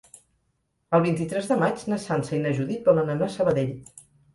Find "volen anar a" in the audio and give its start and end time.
2.93-3.41